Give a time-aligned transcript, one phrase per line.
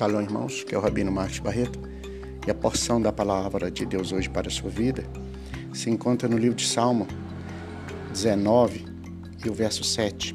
[0.00, 1.78] Shalom, irmãos, que é o Rabino Marcos Barreto.
[2.46, 5.04] E a porção da palavra de Deus hoje para a sua vida
[5.74, 7.06] se encontra no livro de Salmo
[8.10, 8.86] 19
[9.44, 10.34] e o verso 7,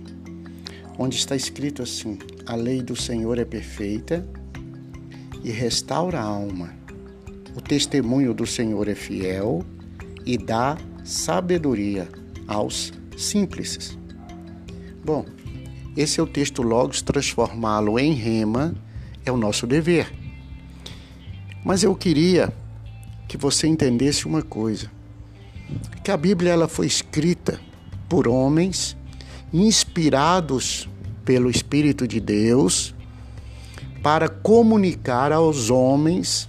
[0.99, 4.23] onde está escrito assim: A lei do Senhor é perfeita
[5.43, 6.71] e restaura a alma.
[7.57, 9.65] O testemunho do Senhor é fiel
[10.27, 12.07] e dá sabedoria
[12.47, 13.97] aos simples.
[15.03, 15.25] Bom,
[15.97, 18.75] esse é o texto Logos, transformá-lo em rema
[19.25, 20.13] é o nosso dever.
[21.63, 22.53] Mas eu queria
[23.27, 24.91] que você entendesse uma coisa,
[26.03, 27.59] que a Bíblia ela foi escrita
[28.07, 28.95] por homens
[29.51, 30.87] inspirados
[31.23, 32.93] pelo Espírito de Deus
[34.03, 36.47] para comunicar aos homens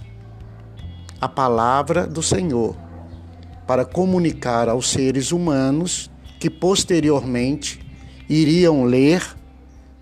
[1.19, 2.77] a palavra do Senhor,
[3.65, 7.79] para comunicar aos seres humanos que posteriormente
[8.29, 9.23] iriam ler,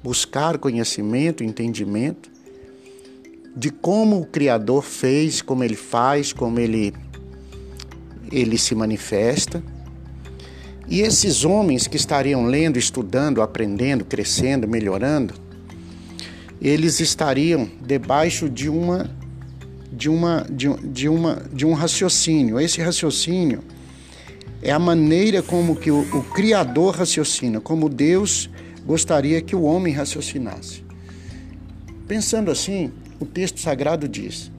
[0.03, 2.34] buscar conhecimento, entendimento
[3.55, 6.93] de como o Criador fez, como ele faz, como ele,
[8.31, 9.63] ele se manifesta.
[10.87, 15.33] E esses homens que estariam lendo, estudando, aprendendo, crescendo, melhorando,
[16.61, 19.09] eles estariam debaixo de uma
[19.91, 22.59] de uma de, de uma de um raciocínio.
[22.59, 23.63] Esse raciocínio
[24.61, 28.49] é a maneira como que o, o criador raciocina, como Deus
[28.85, 30.83] gostaria que o homem raciocinasse.
[32.07, 34.51] Pensando assim, o texto sagrado diz: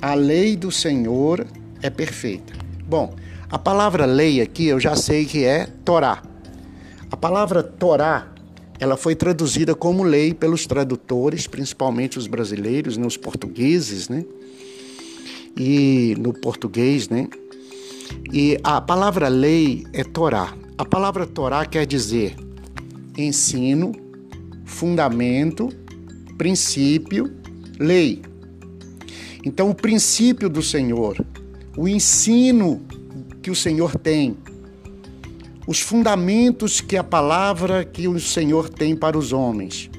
[0.00, 1.46] a lei do Senhor
[1.82, 2.52] é perfeita.
[2.86, 3.14] Bom,
[3.48, 6.22] a palavra lei aqui eu já sei que é Torá.
[7.10, 8.32] A palavra Torá,
[8.78, 14.24] ela foi traduzida como lei pelos tradutores, principalmente os brasileiros, né, os portugueses, né?
[15.56, 17.28] E no português, né?
[18.32, 20.52] E a palavra lei é Torá.
[20.76, 22.34] A palavra Torá quer dizer
[23.16, 23.92] ensino,
[24.64, 25.68] fundamento,
[26.36, 27.43] princípio
[27.78, 28.22] lei.
[29.44, 31.24] Então, o princípio do Senhor,
[31.76, 32.80] o ensino
[33.42, 34.36] que o Senhor tem,
[35.66, 39.90] os fundamentos que a palavra que o Senhor tem para os homens,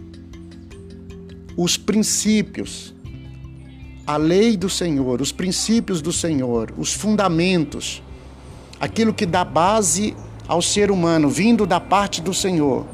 [1.57, 2.93] os princípios,
[4.05, 8.01] a lei do Senhor, os princípios do Senhor, os fundamentos,
[8.79, 10.15] aquilo que dá base
[10.47, 12.85] ao ser humano, vindo da parte do Senhor,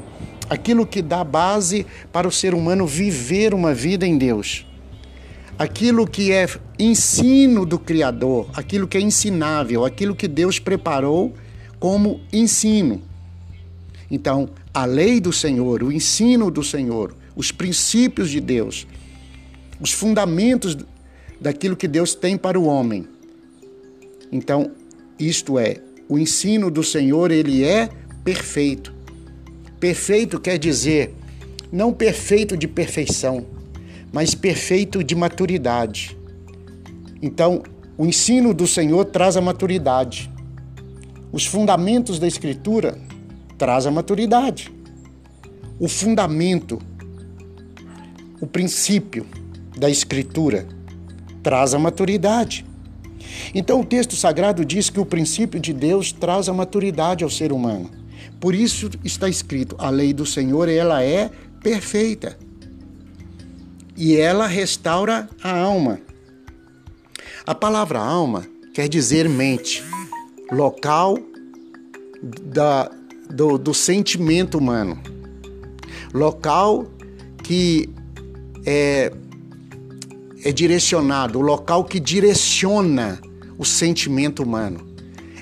[0.48, 4.66] aquilo que dá base para o ser humano viver uma vida em Deus
[5.58, 6.46] aquilo que é
[6.78, 11.34] ensino do Criador, aquilo que é ensinável, aquilo que Deus preparou
[11.78, 13.02] como ensino.
[14.10, 18.86] Então, a lei do Senhor, o ensino do Senhor, os princípios de Deus,
[19.80, 20.76] os fundamentos
[21.40, 23.06] daquilo que Deus tem para o homem.
[24.30, 24.72] Então,
[25.18, 25.76] isto é,
[26.08, 27.88] o ensino do Senhor, ele é
[28.24, 28.92] perfeito.
[29.80, 31.14] Perfeito quer dizer
[31.72, 33.46] não perfeito de perfeição,
[34.12, 36.16] mas perfeito de maturidade.
[37.20, 37.62] Então,
[37.96, 40.30] o ensino do Senhor traz a maturidade.
[41.32, 42.98] Os fundamentos da Escritura
[43.56, 44.70] traz a maturidade.
[45.78, 46.78] O fundamento,
[48.40, 49.26] o princípio
[49.78, 50.66] da Escritura
[51.42, 52.66] traz a maturidade.
[53.54, 57.52] Então o texto sagrado diz que o princípio de Deus traz a maturidade ao ser
[57.52, 57.90] humano.
[58.40, 61.30] Por isso está escrito: a lei do Senhor ela é
[61.62, 62.36] perfeita
[63.96, 66.00] e ela restaura a alma.
[67.46, 69.82] A palavra alma quer dizer mente,
[70.50, 71.18] local
[72.22, 72.90] da,
[73.28, 75.00] do, do sentimento humano,
[76.14, 76.86] local
[77.42, 77.90] que
[78.64, 79.12] é,
[80.44, 83.20] é direcionado, o local que direciona
[83.58, 84.92] o sentimento humano.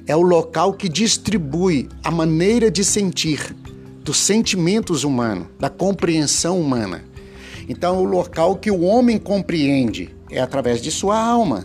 [0.06, 3.54] É o local que distribui a maneira de sentir
[4.02, 7.04] dos sentimentos humanos, da compreensão humana.
[7.70, 11.64] Então, o local que o homem compreende é através de sua alma.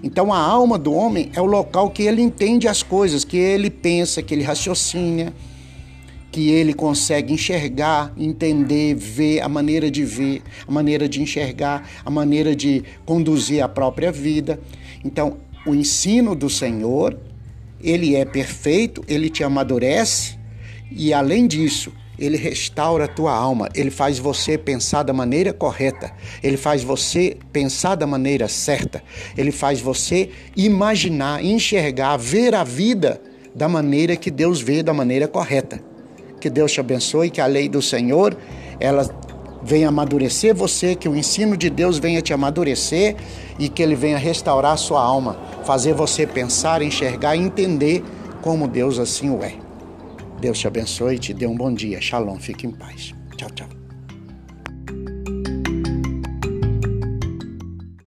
[0.00, 3.68] Então, a alma do homem é o local que ele entende as coisas, que ele
[3.68, 5.34] pensa, que ele raciocina,
[6.30, 12.08] que ele consegue enxergar, entender, ver a maneira de ver, a maneira de enxergar, a
[12.08, 14.60] maneira de conduzir a própria vida.
[15.04, 17.18] Então, o ensino do Senhor,
[17.82, 20.38] ele é perfeito, ele te amadurece
[20.92, 21.92] e além disso,
[22.24, 27.36] ele restaura a tua alma, ele faz você pensar da maneira correta, ele faz você
[27.52, 29.02] pensar da maneira certa,
[29.36, 33.20] ele faz você imaginar, enxergar, ver a vida
[33.52, 35.82] da maneira que Deus vê, da maneira correta.
[36.40, 38.36] Que Deus te abençoe, que a lei do Senhor,
[38.78, 39.04] ela
[39.60, 43.16] venha amadurecer você, que o ensino de Deus venha te amadurecer
[43.58, 48.04] e que ele venha restaurar a sua alma, fazer você pensar, enxergar e entender
[48.40, 49.71] como Deus assim o é.
[50.42, 52.00] Deus te abençoe e te dê um bom dia.
[52.00, 53.14] Shalom, fique em paz.
[53.36, 53.81] Tchau, tchau.